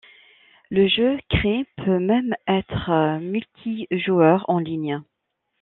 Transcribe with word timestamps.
Le 0.71 0.87
jeu 0.87 1.19
créé 1.29 1.65
peut 1.77 1.99
même 1.99 2.33
être 2.47 3.19
multijoueur 3.21 4.45
en 4.49 4.57
ligne. 4.57 4.99